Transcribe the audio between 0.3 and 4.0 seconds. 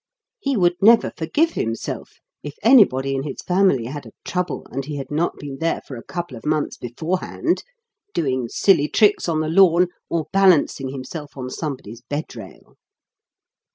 He would never forgive himself if anybody in his family